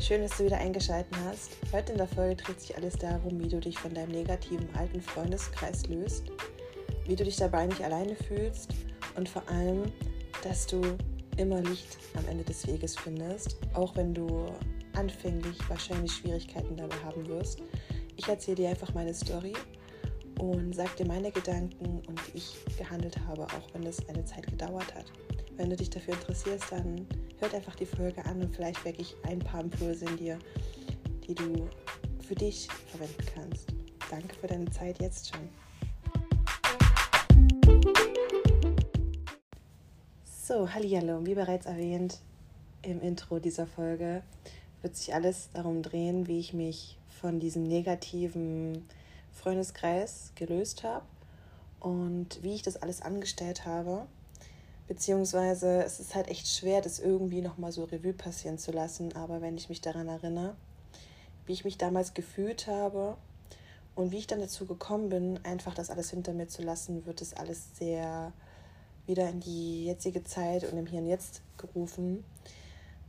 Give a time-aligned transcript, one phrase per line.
[0.00, 1.56] schön, dass du wieder eingeschaltet hast.
[1.72, 5.00] Heute in der Folge dreht sich alles darum, wie du dich von deinem negativen alten
[5.00, 6.24] Freundeskreis löst,
[7.06, 8.70] wie du dich dabei nicht alleine fühlst
[9.16, 9.84] und vor allem,
[10.42, 10.80] dass du
[11.36, 14.46] immer Licht am Ende des Weges findest, auch wenn du
[14.94, 17.62] anfänglich wahrscheinlich Schwierigkeiten dabei haben wirst.
[18.16, 19.54] Ich erzähle dir einfach meine Story
[20.38, 24.46] und sage dir meine Gedanken und wie ich gehandelt habe, auch wenn es eine Zeit
[24.46, 25.06] gedauert hat.
[25.56, 27.06] Wenn du dich dafür interessierst, dann
[27.40, 30.38] hört einfach die Folge an und vielleicht wecke ich ein paar Impulse in dir,
[31.26, 31.68] die du
[32.26, 33.68] für dich verwenden kannst.
[34.10, 35.48] Danke für deine Zeit jetzt schon.
[40.24, 42.20] So, hallo, wie bereits erwähnt
[42.82, 44.22] im Intro dieser Folge
[44.82, 48.86] wird sich alles darum drehen, wie ich mich von diesem negativen
[49.32, 51.04] Freundeskreis gelöst habe
[51.80, 54.06] und wie ich das alles angestellt habe
[54.88, 59.14] Beziehungsweise es ist halt echt schwer, das irgendwie nochmal so Revue passieren zu lassen.
[59.16, 60.54] Aber wenn ich mich daran erinnere,
[61.46, 63.16] wie ich mich damals gefühlt habe
[63.94, 67.20] und wie ich dann dazu gekommen bin, einfach das alles hinter mir zu lassen, wird
[67.20, 68.32] es alles sehr
[69.06, 72.24] wieder in die jetzige Zeit und im Hier und Jetzt gerufen.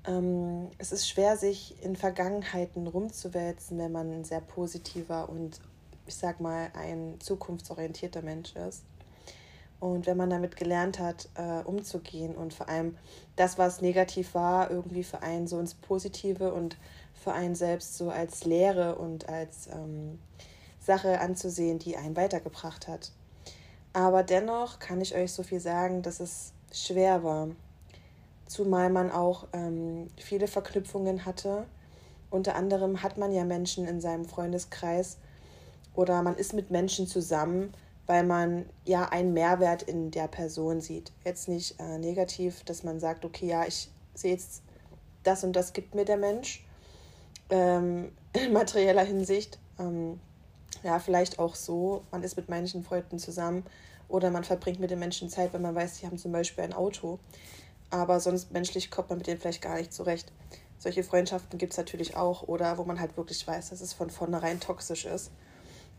[0.06, 5.60] Ähm, es ist schwer, sich in Vergangenheiten rumzuwälzen, wenn man ein sehr positiver und
[6.06, 8.84] ich sag mal ein zukunftsorientierter Mensch ist.
[9.80, 12.98] Und wenn man damit gelernt hat, äh, umzugehen und vor allem
[13.36, 16.78] das, was negativ war, irgendwie für einen so ins Positive und
[17.14, 20.20] für einen selbst so als Lehre und als ähm,
[20.80, 23.12] Sache anzusehen, die einen weitergebracht hat.
[23.94, 27.50] Aber dennoch kann ich euch so viel sagen, dass es schwer war.
[28.48, 31.66] Zumal man auch ähm, viele Verknüpfungen hatte.
[32.30, 35.18] Unter anderem hat man ja Menschen in seinem Freundeskreis
[35.94, 37.74] oder man ist mit Menschen zusammen,
[38.08, 41.12] weil man ja einen Mehrwert in der Person sieht.
[41.26, 44.64] Jetzt nicht äh, negativ, dass man sagt, okay, ja, ich sehe jetzt,
[45.24, 46.66] das und das gibt mir der Mensch
[47.50, 49.60] ähm, in materieller Hinsicht.
[49.78, 50.20] Ähm,
[50.84, 53.66] ja, vielleicht auch so, man ist mit manchen Freunden zusammen
[54.08, 56.74] oder man verbringt mit den Menschen Zeit, wenn man weiß, sie haben zum Beispiel ein
[56.74, 57.20] Auto.
[57.90, 60.32] Aber sonst menschlich kommt man mit denen vielleicht gar nicht zurecht.
[60.78, 64.10] Solche Freundschaften gibt es natürlich auch oder wo man halt wirklich weiß, dass es von
[64.10, 65.32] vornherein toxisch ist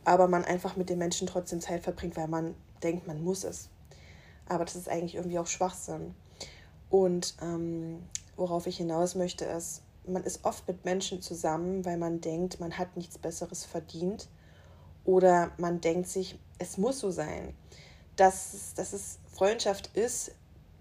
[0.04, 3.68] aber man einfach mit den Menschen trotzdem Zeit verbringt, weil man denkt, man muss es.
[4.48, 6.14] Aber das ist eigentlich irgendwie auch Schwachsinn.
[6.90, 8.02] Und ähm,
[8.36, 12.78] worauf ich hinaus möchte, ist, man ist oft mit Menschen zusammen, weil man denkt, man
[12.78, 14.28] hat nichts Besseres verdient.
[15.04, 17.54] Oder man denkt sich, es muss so sein.
[18.16, 20.32] Dass, dass es Freundschaft ist,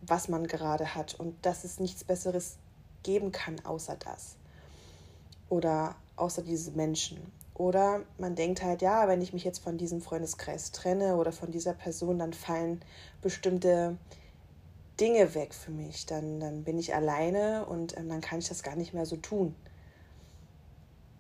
[0.02, 1.16] was man gerade hat.
[1.16, 2.58] Und dass es nichts Besseres
[3.04, 4.38] geben kann, außer das.
[5.50, 7.20] Oder außer diese Menschen.
[7.58, 11.50] Oder man denkt halt, ja, wenn ich mich jetzt von diesem Freundeskreis trenne oder von
[11.50, 12.82] dieser Person, dann fallen
[13.24, 13.98] bestimmte
[15.00, 16.06] Dinge weg für mich.
[16.06, 19.16] Dann, dann bin ich alleine und ähm, dann kann ich das gar nicht mehr so
[19.16, 19.56] tun.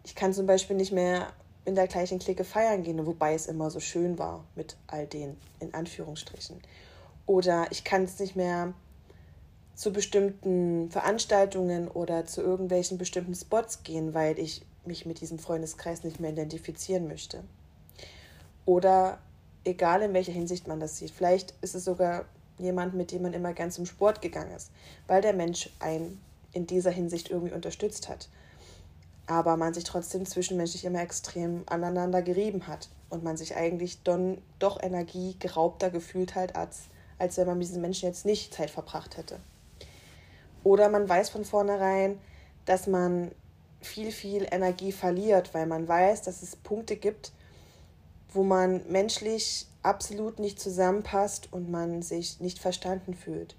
[0.03, 1.33] Ich kann zum Beispiel nicht mehr
[1.65, 5.37] in der gleichen Clique feiern gehen, wobei es immer so schön war mit all den,
[5.59, 6.61] in Anführungsstrichen.
[7.25, 8.75] Oder ich kann es nicht mehr
[9.73, 16.03] zu bestimmten Veranstaltungen oder zu irgendwelchen bestimmten Spots gehen, weil ich mich mit diesem Freundeskreis
[16.03, 17.43] nicht mehr identifizieren möchte.
[18.65, 19.19] Oder
[19.63, 22.25] egal in welcher Hinsicht man das sieht, vielleicht ist es sogar
[22.57, 24.71] jemand, mit dem man immer gern zum Sport gegangen ist,
[25.07, 26.21] weil der Mensch einen
[26.53, 28.29] in dieser Hinsicht irgendwie unterstützt hat.
[29.27, 34.41] Aber man sich trotzdem zwischenmenschlich immer extrem aneinander gerieben hat und man sich eigentlich don,
[34.57, 36.83] doch Energie geraubter gefühlt hat, als,
[37.19, 39.39] als wenn man mit diesen Menschen jetzt nicht Zeit verbracht hätte.
[40.63, 42.19] Oder man weiß von vornherein,
[42.65, 43.31] dass man
[43.81, 47.31] viel, viel Energie verliert, weil man weiß, dass es Punkte gibt,
[48.33, 53.55] wo man menschlich absolut nicht zusammenpasst und man sich nicht verstanden fühlt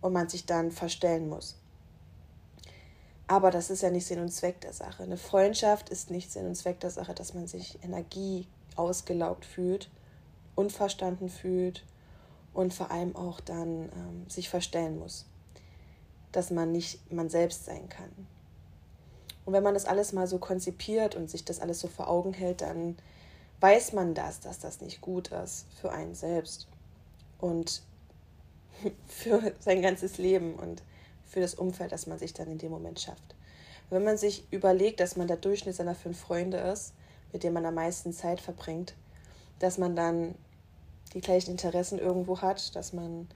[0.00, 1.56] und man sich dann verstellen muss.
[3.28, 5.02] Aber das ist ja nicht Sinn und Zweck der Sache.
[5.02, 8.46] Eine Freundschaft ist nicht Sinn und Zweck der Sache, dass man sich Energie
[8.76, 9.90] ausgelaugt fühlt,
[10.54, 11.84] unverstanden fühlt
[12.54, 15.26] und vor allem auch dann ähm, sich verstellen muss.
[16.30, 18.10] Dass man nicht man selbst sein kann.
[19.46, 22.34] Und wenn man das alles mal so konzipiert und sich das alles so vor Augen
[22.34, 22.96] hält, dann
[23.60, 26.66] weiß man das, dass das nicht gut ist für einen selbst
[27.38, 27.82] und
[29.06, 30.82] für sein ganzes Leben und
[31.24, 33.34] für das Umfeld, das man sich dann in dem Moment schafft.
[33.88, 36.92] wenn man sich überlegt, dass man der Durchschnitt seiner fünf Freunde ist,
[37.32, 38.94] mit denen man am meisten Zeit verbringt,
[39.60, 40.34] dass man dann
[41.14, 43.28] die gleichen Interessen irgendwo hat, dass man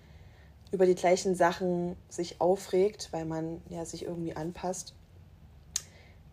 [0.72, 4.94] über die gleichen Sachen sich aufregt, weil man ja sich irgendwie anpasst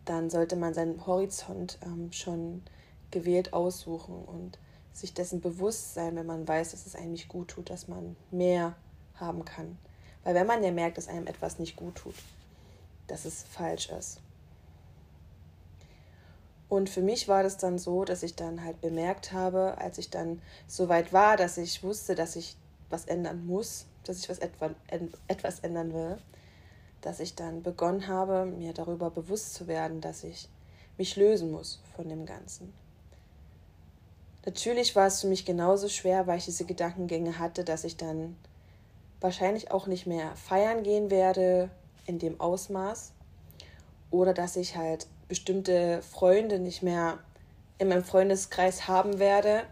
[0.09, 2.63] dann sollte man seinen Horizont ähm, schon
[3.11, 4.59] gewählt aussuchen und
[4.93, 8.15] sich dessen bewusst sein, wenn man weiß, dass es einem nicht gut tut, dass man
[8.31, 8.75] mehr
[9.15, 9.77] haben kann.
[10.23, 12.15] Weil wenn man ja merkt, dass einem etwas nicht gut tut,
[13.07, 14.19] dass es falsch ist,
[16.69, 20.09] Und für mich war das dann so, dass ich dann halt bemerkt habe, als ich
[20.09, 22.57] dann so weit war, dass ich wusste, dass ich
[22.89, 24.71] was ändern muss, dass ich was etwa,
[25.27, 26.17] etwas ändern will,
[27.01, 30.49] dass ich dann begonnen habe, mir darüber bewusst zu werden, dass ich
[30.97, 32.73] mich lösen muss von dem Ganzen.
[34.45, 38.37] Natürlich war es für mich genauso schwer, weil ich diese Gedankengänge hatte, dass ich dann
[39.19, 41.69] wahrscheinlich auch nicht mehr feiern gehen werde
[42.05, 43.11] in dem Ausmaß
[44.09, 47.19] oder dass ich halt bestimmte Freunde nicht mehr
[47.77, 49.63] in meinem Freundeskreis haben werde.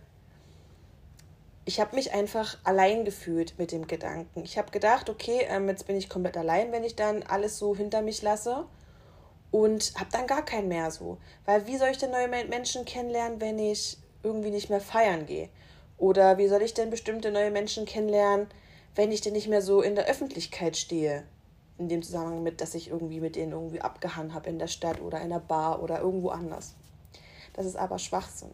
[1.66, 4.44] Ich habe mich einfach allein gefühlt mit dem Gedanken.
[4.44, 7.76] Ich habe gedacht, okay, ähm, jetzt bin ich komplett allein, wenn ich dann alles so
[7.76, 8.66] hinter mich lasse
[9.52, 11.18] und habe dann gar keinen mehr so.
[11.46, 15.50] Weil wie soll ich denn neue Menschen kennenlernen, wenn ich irgendwie nicht mehr feiern gehe?
[15.98, 18.48] Oder wie soll ich denn bestimmte neue Menschen kennenlernen,
[18.94, 21.24] wenn ich denn nicht mehr so in der Öffentlichkeit stehe?
[21.78, 25.02] in dem Zusammenhang mit, dass ich irgendwie mit denen irgendwie abgehangen habe in der Stadt
[25.02, 26.74] oder in der Bar oder irgendwo anders.
[27.54, 28.52] Das ist aber Schwachsinn.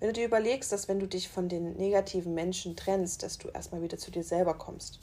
[0.00, 3.48] Wenn du dir überlegst, dass wenn du dich von den negativen Menschen trennst, dass du
[3.48, 4.98] erstmal wieder zu dir selber kommst.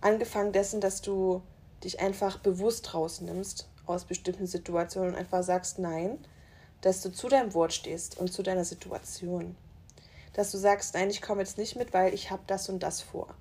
[0.00, 1.42] Angefangen dessen, dass du
[1.82, 6.18] dich einfach bewusst rausnimmst aus bestimmten Situationen und einfach sagst Nein,
[6.80, 9.56] dass du zu deinem Wort stehst und zu deiner Situation.
[10.32, 13.00] Dass du sagst, nein, ich komme jetzt nicht mit, weil ich habe das und das
[13.00, 13.34] vor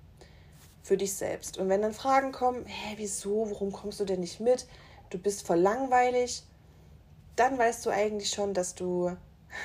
[0.87, 1.57] für dich selbst.
[1.57, 4.65] Und wenn dann Fragen kommen, hä, wieso, warum kommst du denn nicht mit?
[5.09, 6.43] Du bist voll langweilig,
[7.35, 9.15] dann weißt du eigentlich schon, dass du,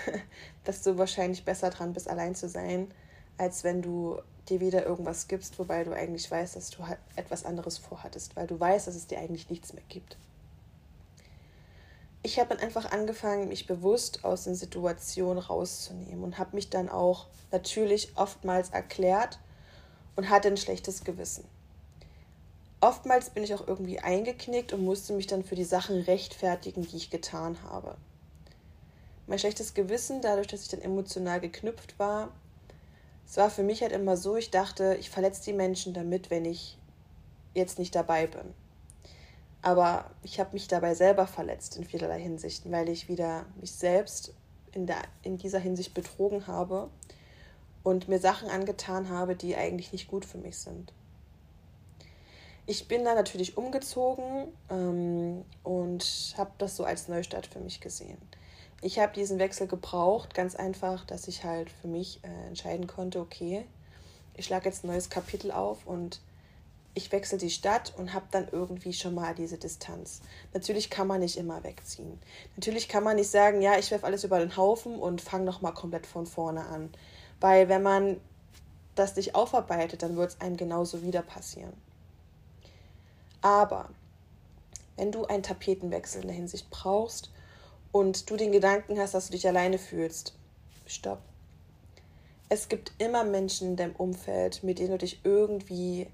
[0.65, 2.93] dass du wahrscheinlich besser dran bist, allein zu sein,
[3.39, 7.44] als wenn du dir wieder irgendwas gibst, wobei du eigentlich weißt, dass du halt etwas
[7.44, 10.17] anderes vorhattest, weil du weißt, dass es dir eigentlich nichts mehr gibt.
[12.25, 16.89] Ich habe dann einfach angefangen, mich bewusst aus den Situationen rauszunehmen und habe mich dann
[16.89, 19.39] auch natürlich oftmals erklärt,
[20.17, 21.44] und hatte ein schlechtes Gewissen.
[22.81, 26.97] Oftmals bin ich auch irgendwie eingeknickt und musste mich dann für die Sachen rechtfertigen, die
[26.97, 27.97] ich getan habe.
[29.32, 32.29] Mein schlechtes Gewissen, dadurch, dass ich dann emotional geknüpft war,
[33.26, 36.44] es war für mich halt immer so, ich dachte, ich verletze die Menschen damit, wenn
[36.44, 36.76] ich
[37.55, 38.52] jetzt nicht dabei bin.
[39.62, 44.34] Aber ich habe mich dabei selber verletzt in vielerlei Hinsichten, weil ich wieder mich selbst
[44.73, 46.90] in, der, in dieser Hinsicht betrogen habe
[47.84, 50.93] und mir Sachen angetan habe, die eigentlich nicht gut für mich sind.
[52.67, 58.19] Ich bin dann natürlich umgezogen ähm, und habe das so als Neustart für mich gesehen.
[58.84, 63.20] Ich habe diesen Wechsel gebraucht, ganz einfach, dass ich halt für mich äh, entscheiden konnte,
[63.20, 63.64] okay,
[64.34, 66.20] ich schlage jetzt ein neues Kapitel auf und
[66.94, 70.20] ich wechsle die Stadt und habe dann irgendwie schon mal diese Distanz.
[70.52, 72.19] Natürlich kann man nicht immer wegziehen.
[72.56, 75.75] Natürlich kann man nicht sagen, ja, ich werfe alles über den Haufen und fange nochmal
[75.75, 76.90] komplett von vorne an.
[77.40, 78.20] Weil wenn man
[78.96, 81.73] das nicht aufarbeitet, dann wird es einem genauso wieder passieren.
[83.43, 83.88] Aber
[84.96, 87.31] wenn du einen Tapetenwechsel in der Hinsicht brauchst
[87.93, 90.35] und du den Gedanken hast, dass du dich alleine fühlst,
[90.87, 91.21] stopp.
[92.49, 96.09] Es gibt immer Menschen in deinem Umfeld, mit denen du dich irgendwie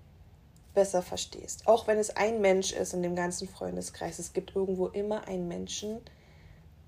[0.74, 1.66] besser verstehst.
[1.66, 5.48] Auch wenn es ein Mensch ist in dem ganzen Freundeskreis, es gibt irgendwo immer einen
[5.48, 6.00] Menschen,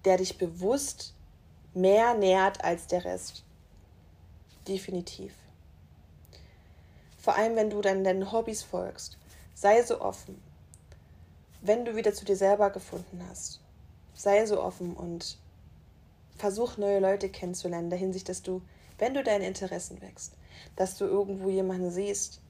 [0.05, 1.15] der dich bewusst
[1.75, 3.45] mehr nährt als der Rest.
[4.69, 5.33] Definitiv.
[7.19, 9.19] Vor allem, wenn du dann deinen Hobbys folgst.
[9.55, 10.41] Sei so offen.
[11.61, 13.61] Wenn du wieder zu dir selber gefunden hast,
[14.21, 15.39] sei so offen und
[16.37, 18.61] versuch neue Leute kennenzulernen, in der Hinsicht, dass du,
[18.99, 20.35] wenn du deine Interessen wächst,
[20.77, 22.41] dass du irgendwo jemanden siehst,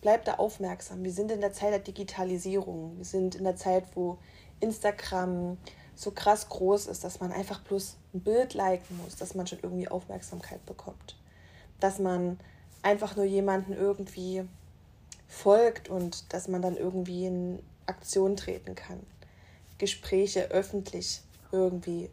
[0.00, 1.02] bleib da aufmerksam.
[1.02, 2.96] Wir sind in der Zeit der Digitalisierung.
[2.98, 4.18] Wir sind in der Zeit, wo
[4.60, 5.56] Instagram,
[5.96, 9.60] so krass groß ist, dass man einfach bloß ein Bild liken muss, dass man schon
[9.62, 11.16] irgendwie Aufmerksamkeit bekommt.
[11.80, 12.38] Dass man
[12.82, 14.44] einfach nur jemanden irgendwie
[15.26, 19.00] folgt und dass man dann irgendwie in Aktion treten kann.
[19.78, 22.10] Gespräche öffentlich irgendwie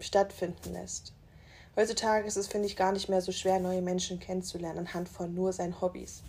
[0.00, 1.12] stattfinden lässt.
[1.76, 5.34] Heutzutage ist es, finde ich, gar nicht mehr so schwer, neue Menschen kennenzulernen anhand von
[5.34, 6.22] nur seinen Hobbys.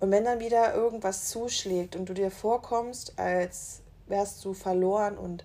[0.00, 5.44] Und wenn dann wieder irgendwas zuschlägt und du dir vorkommst, als wärst du verloren und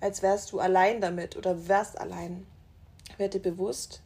[0.00, 2.46] als wärst du allein damit oder wärst allein.
[3.16, 4.02] Werd dir bewusst,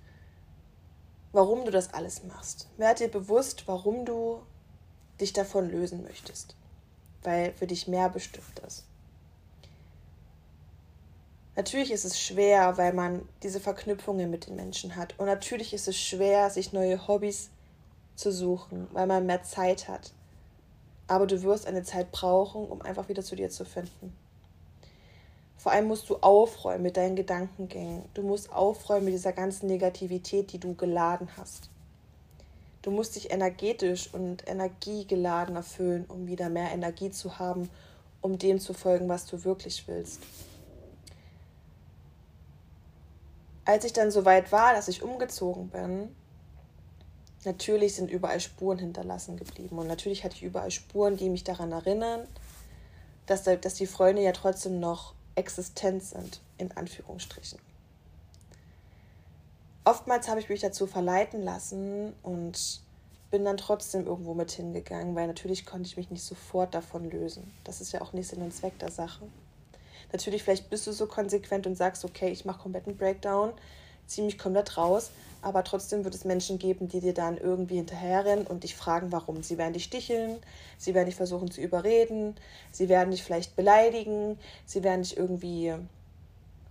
[1.33, 2.69] warum du das alles machst.
[2.77, 4.41] Werd dir bewusst, warum du
[5.21, 6.57] dich davon lösen möchtest.
[7.23, 8.85] Weil für dich mehr bestimmt ist.
[11.55, 15.19] Natürlich ist es schwer, weil man diese Verknüpfungen mit den Menschen hat.
[15.19, 17.51] Und natürlich ist es schwer, sich neue Hobbys
[18.15, 20.13] zu suchen, weil man mehr Zeit hat.
[21.09, 24.17] Aber du wirst eine Zeit brauchen, um einfach wieder zu dir zu finden.
[25.59, 28.05] Vor allem musst du aufräumen mit deinen Gedankengängen.
[28.15, 31.69] Du musst aufräumen mit dieser ganzen Negativität, die du geladen hast.
[32.83, 37.71] Du musst dich energetisch und energiegeladen erfüllen, um wieder mehr Energie zu haben,
[38.21, 40.21] um dem zu folgen, was du wirklich willst.
[43.65, 46.15] Als ich dann so weit war, dass ich umgezogen bin,
[47.45, 49.79] natürlich sind überall Spuren hinterlassen geblieben.
[49.79, 52.27] Und natürlich hatte ich überall Spuren, die mich daran erinnern,
[53.27, 57.59] dass, die Freunde ja trotzdem noch existent sind, in Anführungsstrichen.
[59.85, 62.81] Oftmals habe ich mich dazu verleiten lassen und
[63.33, 67.53] bin dann trotzdem irgendwo mit hingegangen, weil natürlich konnte ich mich nicht sofort davon lösen.
[67.65, 69.27] Das ist ja auch nicht Sinn und Zweck der Sache.
[70.13, 73.53] Natürlich, vielleicht bist du so konsequent und sagst, okay, ich mache kompletten Breakdown,
[74.07, 75.11] ziehe mich komplett raus,
[75.41, 79.43] aber trotzdem wird es Menschen geben, die dir dann irgendwie hinterherrennen und dich fragen, warum.
[79.43, 80.39] Sie werden dich sticheln,
[80.79, 82.37] sie werden dich versuchen zu überreden,
[82.71, 85.75] sie werden dich vielleicht beleidigen, sie werden dich irgendwie,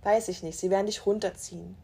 [0.02, 1.76] weiß ich nicht, sie werden dich runterziehen.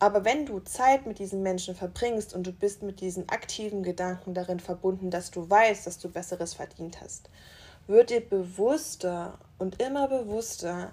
[0.00, 4.32] Aber wenn du Zeit mit diesen Menschen verbringst und du bist mit diesen aktiven Gedanken
[4.32, 7.28] darin verbunden, dass du weißt, dass du Besseres verdient hast,
[7.88, 10.92] wird dir bewusster und immer bewusster,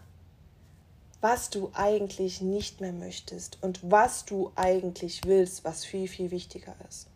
[1.21, 6.75] was du eigentlich nicht mehr möchtest und was du eigentlich willst, was viel, viel wichtiger
[6.89, 7.07] ist.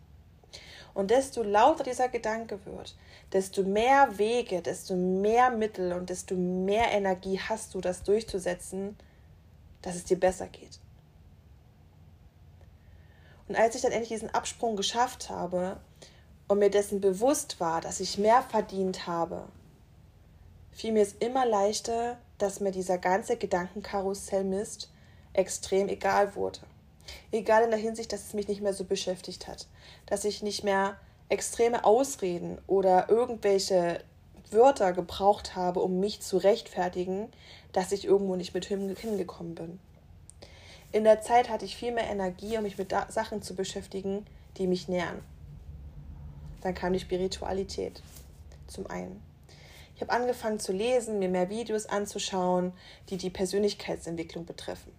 [0.94, 2.96] Und desto lauter dieser Gedanke wird,
[3.32, 8.96] desto mehr Wege, desto mehr Mittel und desto mehr Energie hast du, das durchzusetzen,
[9.82, 10.80] dass es dir besser geht.
[13.50, 15.76] Und als ich dann endlich diesen Absprung geschafft habe
[16.46, 19.42] und mir dessen bewusst war, dass ich mehr verdient habe,
[20.70, 24.88] fiel mir es immer leichter, dass mir dieser ganze Gedankenkarussellmist
[25.32, 26.60] extrem egal wurde.
[27.32, 29.66] Egal in der Hinsicht, dass es mich nicht mehr so beschäftigt hat,
[30.06, 30.96] dass ich nicht mehr
[31.28, 34.04] extreme Ausreden oder irgendwelche
[34.52, 37.32] Wörter gebraucht habe, um mich zu rechtfertigen,
[37.72, 39.80] dass ich irgendwo nicht mit hingekommen bin.
[40.92, 44.66] In der Zeit hatte ich viel mehr Energie, um mich mit Sachen zu beschäftigen, die
[44.66, 45.22] mich nähern.
[46.62, 48.02] Dann kam die Spiritualität
[48.66, 49.22] zum einen.
[49.94, 52.72] Ich habe angefangen zu lesen, mir mehr Videos anzuschauen,
[53.08, 54.92] die die Persönlichkeitsentwicklung betreffen.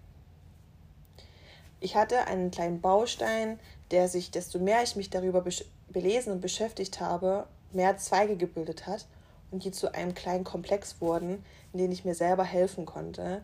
[1.80, 5.44] Ich hatte einen kleinen Baustein, der sich, desto mehr ich mich darüber
[5.90, 9.08] belesen und beschäftigt habe, mehr Zweige gebildet hat
[9.50, 11.44] und die zu einem kleinen Komplex wurden,
[11.74, 13.44] in dem ich mir selber helfen konnte,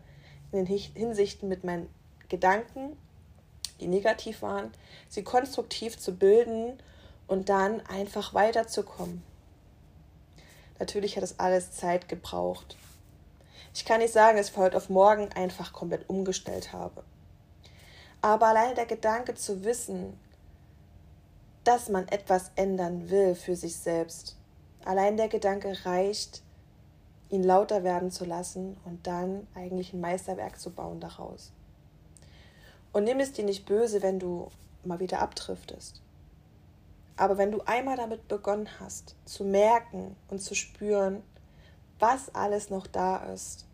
[0.52, 1.88] in den Hinsichten mit meinen
[2.28, 2.96] Gedanken,
[3.80, 4.72] die negativ waren,
[5.08, 6.78] sie konstruktiv zu bilden
[7.26, 9.22] und dann einfach weiterzukommen.
[10.78, 12.76] Natürlich hat es alles Zeit gebraucht.
[13.74, 17.04] Ich kann nicht sagen, dass ich von heute auf morgen einfach komplett umgestellt habe.
[18.20, 20.18] Aber allein der Gedanke zu wissen,
[21.64, 24.36] dass man etwas ändern will für sich selbst,
[24.84, 26.42] allein der Gedanke reicht,
[27.28, 31.52] ihn lauter werden zu lassen und dann eigentlich ein Meisterwerk zu bauen daraus.
[32.92, 34.48] Und nimm es dir nicht böse, wenn du
[34.84, 36.00] mal wieder abdriftest.
[37.16, 41.22] Aber wenn du einmal damit begonnen hast, zu merken und zu spüren,
[41.98, 43.66] was alles noch da ist,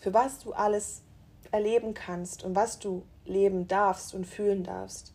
[0.00, 1.02] für was du alles
[1.50, 5.12] erleben kannst und was du leben darfst und fühlen darfst,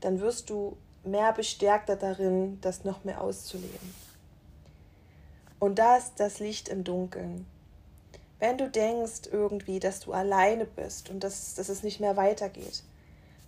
[0.00, 3.94] dann wirst du mehr bestärkter darin, das noch mehr auszuleben.
[5.58, 7.46] Und da ist das Licht im Dunkeln.
[8.38, 12.84] Wenn du denkst irgendwie, dass du alleine bist und dass, dass es nicht mehr weitergeht,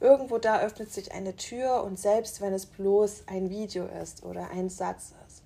[0.00, 4.50] irgendwo da öffnet sich eine Tür und selbst wenn es bloß ein Video ist oder
[4.50, 5.42] ein Satz ist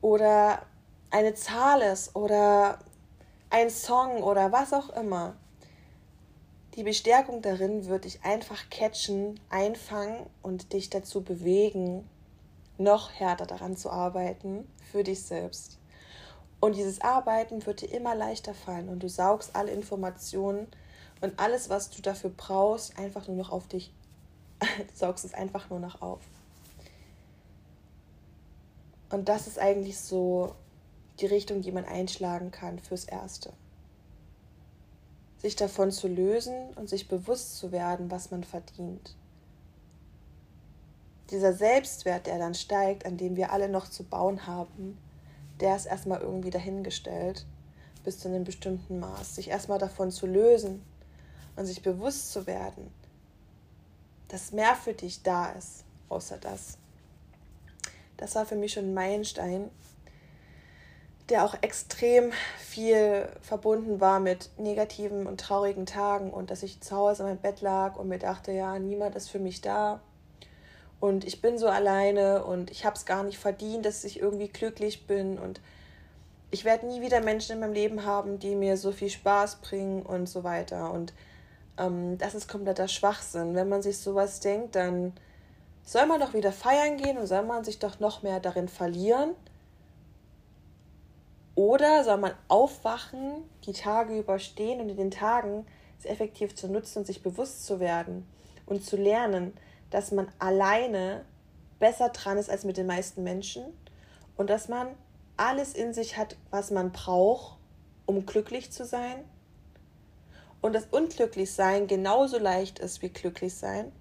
[0.00, 0.62] oder
[1.10, 2.78] eine Zahl ist oder
[3.50, 5.36] ein Song oder was auch immer,
[6.74, 12.08] die Bestärkung darin wird dich einfach catchen, einfangen und dich dazu bewegen,
[12.76, 15.78] noch härter daran zu arbeiten für dich selbst.
[16.60, 20.66] Und dieses Arbeiten wird dir immer leichter fallen und du saugst alle Informationen
[21.20, 23.92] und alles, was du dafür brauchst, einfach nur noch auf dich,
[24.60, 26.20] du saugst es einfach nur noch auf.
[29.10, 30.54] Und das ist eigentlich so
[31.20, 33.52] die Richtung, die man einschlagen kann fürs Erste.
[35.38, 39.14] Sich davon zu lösen und sich bewusst zu werden, was man verdient.
[41.30, 44.98] Dieser Selbstwert, der dann steigt, an dem wir alle noch zu bauen haben,
[45.60, 47.44] der ist erstmal irgendwie dahingestellt,
[48.04, 49.36] bis zu einem bestimmten Maß.
[49.36, 50.82] Sich erstmal davon zu lösen
[51.56, 52.92] und sich bewusst zu werden,
[54.28, 56.78] dass mehr für dich da ist, außer das.
[58.16, 59.70] Das war für mich schon ein Meilenstein,
[61.28, 66.96] der auch extrem viel verbunden war mit negativen und traurigen Tagen und dass ich zu
[66.96, 70.00] Hause in meinem Bett lag und mir dachte, ja, niemand ist für mich da
[71.00, 74.48] und ich bin so alleine und ich habe es gar nicht verdient, dass ich irgendwie
[74.48, 75.60] glücklich bin und
[76.50, 80.02] ich werde nie wieder Menschen in meinem Leben haben, die mir so viel Spaß bringen
[80.02, 80.90] und so weiter.
[80.92, 81.12] Und
[81.76, 83.54] ähm, das ist kompletter Schwachsinn.
[83.54, 85.12] Wenn man sich sowas denkt, dann
[85.84, 89.34] soll man doch wieder feiern gehen und soll man sich doch noch mehr darin verlieren,
[91.58, 95.66] Oder soll man aufwachen, die Tage überstehen und in den Tagen
[95.98, 98.28] es effektiv zu nutzen und sich bewusst zu werden
[98.64, 99.52] und zu lernen,
[99.90, 101.24] dass man alleine
[101.78, 103.64] besser dran ist als mit den meisten Menschen
[104.36, 104.88] und dass man
[105.36, 107.58] alles in sich hat, was man braucht,
[108.06, 109.24] um glücklich zu sein
[110.60, 113.92] und dass Unglücklichsein genauso leicht ist wie glücklich sein.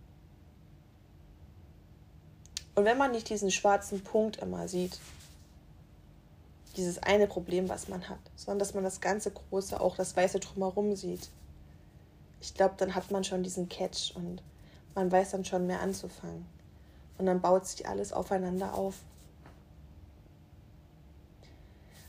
[2.75, 5.00] Und wenn man nicht diesen schwarzen Punkt immer sieht,
[6.75, 10.39] dieses eine Problem, was man hat, sondern dass man das ganze Große, auch das Weiße
[10.39, 11.29] drumherum sieht,
[12.39, 14.44] ich glaube, dann hat man schon diesen Catch und
[14.98, 16.48] man weiß dann schon mehr anzufangen.
[17.20, 18.96] Und dann baut sich alles aufeinander auf.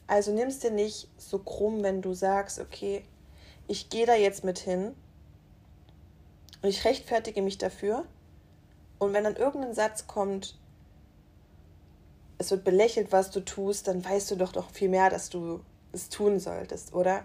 [0.07, 3.05] Also nimmst dir nicht so krumm, wenn du sagst, okay,
[3.67, 4.95] ich gehe da jetzt mit hin
[6.63, 8.07] und ich rechtfertige mich dafür.
[8.99, 10.59] Und wenn dann irgendein Satz kommt,
[12.39, 15.61] es wird belächelt, was du tust, dann weißt du doch doch viel mehr, dass du
[15.93, 17.23] es tun solltest, oder?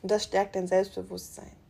[0.00, 1.61] Und das stärkt dein Selbstbewusstsein.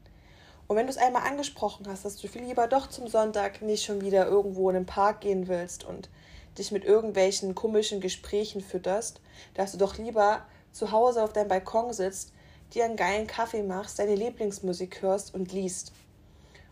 [0.72, 3.84] Und wenn du es einmal angesprochen hast, dass du viel lieber doch zum Sonntag nicht
[3.84, 6.08] schon wieder irgendwo in den Park gehen willst und
[6.56, 9.20] dich mit irgendwelchen komischen Gesprächen fütterst,
[9.52, 12.32] dass du doch lieber zu Hause auf deinem Balkon sitzt
[12.72, 15.92] dir einen geilen Kaffee machst, deine Lieblingsmusik hörst und liest.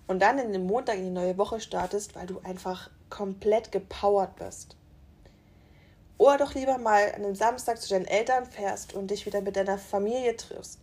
[0.06, 4.34] Und dann in den Montag in die neue Woche startest, weil du einfach komplett gepowert
[4.36, 4.76] bist.
[6.16, 9.56] Oder doch lieber mal an einem Samstag zu deinen Eltern fährst und dich wieder mit
[9.56, 10.78] deiner Familie triffst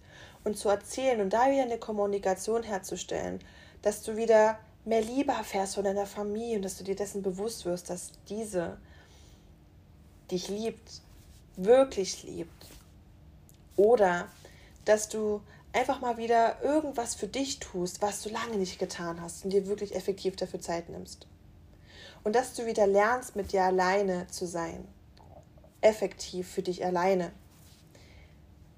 [0.47, 3.39] und zu erzählen und da wieder eine Kommunikation herzustellen,
[3.83, 7.65] dass du wieder mehr Liebe erfährst von deiner Familie und dass du dir dessen bewusst
[7.65, 8.77] wirst, dass diese
[10.31, 11.01] dich liebt,
[11.57, 12.65] wirklich liebt.
[13.75, 14.27] Oder
[14.85, 15.41] dass du
[15.73, 19.67] einfach mal wieder irgendwas für dich tust, was du lange nicht getan hast und dir
[19.67, 21.27] wirklich effektiv dafür Zeit nimmst.
[22.23, 24.87] Und dass du wieder lernst, mit dir alleine zu sein.
[25.81, 27.31] Effektiv für dich alleine.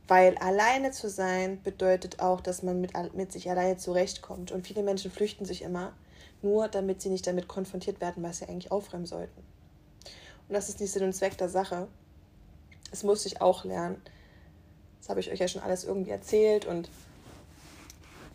[0.09, 4.51] Weil alleine zu sein bedeutet auch, dass man mit, mit sich alleine zurechtkommt.
[4.51, 5.93] Und viele Menschen flüchten sich immer,
[6.41, 9.39] nur damit sie nicht damit konfrontiert werden, was sie eigentlich aufräumen sollten.
[10.47, 11.87] Und das ist nicht Sinn und Zweck der Sache.
[12.89, 14.01] Das muss ich auch lernen,
[14.99, 16.65] das habe ich euch ja schon alles irgendwie erzählt.
[16.65, 16.89] Und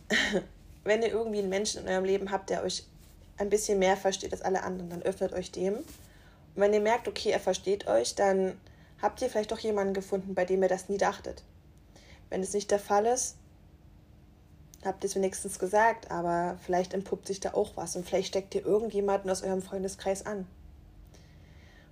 [0.85, 2.85] wenn ihr irgendwie einen Menschen in eurem Leben habt, der euch
[3.37, 5.73] ein bisschen mehr versteht als alle anderen, dann öffnet euch dem.
[5.73, 5.85] Und
[6.55, 8.57] wenn ihr merkt, okay, er versteht euch, dann
[9.01, 11.43] habt ihr vielleicht doch jemanden gefunden, bei dem ihr das nie dachtet.
[12.29, 13.37] Wenn es nicht der Fall ist,
[14.83, 18.55] habt ihr es wenigstens gesagt, aber vielleicht entpuppt sich da auch was und vielleicht steckt
[18.55, 20.47] ihr irgendjemanden aus eurem Freundeskreis an.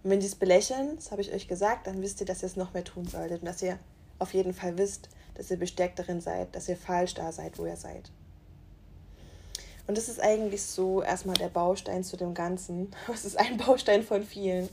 [0.04, 2.48] Und wenn die es belächeln, das habe ich euch gesagt, dann wisst ihr, dass ihr
[2.48, 3.80] es noch mehr tun solltet und dass ihr
[4.20, 7.66] auf jeden Fall wisst, dass ihr bestärkt darin seid, dass ihr falsch da seid, wo
[7.66, 8.12] ihr seid.
[9.88, 12.92] Und das ist eigentlich so erstmal der Baustein zu dem Ganzen.
[13.14, 14.70] Es ist ein Baustein von vielen.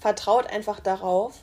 [0.00, 1.42] Vertraut einfach darauf.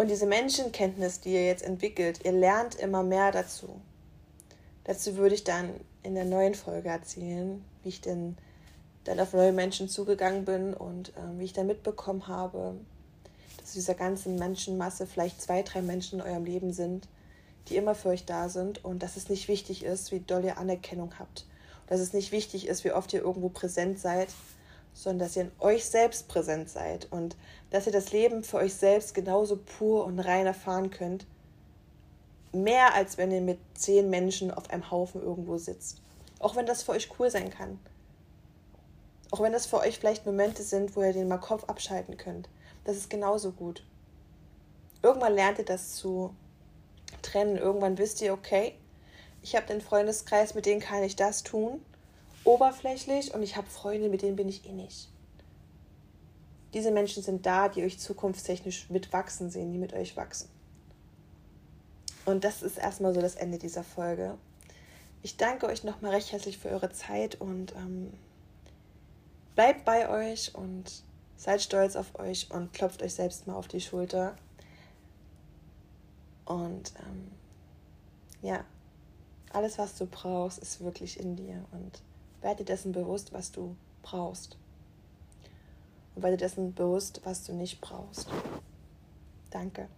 [0.00, 3.82] Und diese Menschenkenntnis, die ihr jetzt entwickelt, ihr lernt immer mehr dazu.
[4.84, 8.38] Dazu würde ich dann in der neuen Folge erzählen, wie ich denn
[9.04, 12.76] dann auf neue Menschen zugegangen bin und äh, wie ich dann mitbekommen habe,
[13.58, 17.06] dass dieser ganzen Menschenmasse vielleicht zwei, drei Menschen in eurem Leben sind,
[17.68, 20.56] die immer für euch da sind und dass es nicht wichtig ist, wie doll ihr
[20.56, 21.44] Anerkennung habt.
[21.88, 24.28] Dass es nicht wichtig ist, wie oft ihr irgendwo präsent seid,
[24.92, 27.36] sondern dass ihr in euch selbst präsent seid und
[27.70, 31.26] dass ihr das Leben für euch selbst genauso pur und rein erfahren könnt.
[32.52, 36.02] Mehr als wenn ihr mit zehn Menschen auf einem Haufen irgendwo sitzt.
[36.40, 37.78] Auch wenn das für euch cool sein kann.
[39.30, 42.48] Auch wenn das für euch vielleicht Momente sind, wo ihr den mal Kopf abschalten könnt
[42.84, 43.84] das ist genauso gut.
[45.02, 46.34] Irgendwann lernt ihr das zu
[47.22, 47.56] trennen.
[47.56, 48.74] Irgendwann wisst ihr, okay,
[49.42, 51.84] ich habe den Freundeskreis, mit denen kann ich das tun,
[52.44, 55.08] oberflächlich, und ich habe Freunde, mit denen bin ich eh nicht.
[56.72, 60.48] Diese Menschen sind da, die euch zukunftstechnisch mitwachsen sehen, die mit euch wachsen.
[62.24, 64.38] Und das ist erstmal so das Ende dieser Folge.
[65.22, 68.12] Ich danke euch nochmal recht herzlich für eure Zeit und ähm,
[69.54, 71.02] bleibt bei euch und
[71.40, 74.36] Seid stolz auf euch und klopft euch selbst mal auf die Schulter.
[76.44, 77.30] Und ähm,
[78.42, 78.62] ja,
[79.50, 81.64] alles, was du brauchst, ist wirklich in dir.
[81.72, 82.02] Und
[82.40, 84.56] werde dessen bewusst, was du brauchst.
[86.14, 88.28] Und werde dessen bewusst, was du nicht brauchst.
[89.50, 89.88] Danke.